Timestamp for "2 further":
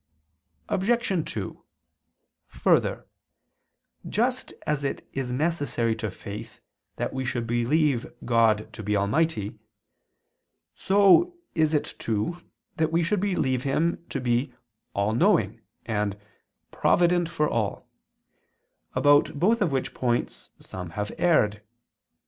1.31-3.05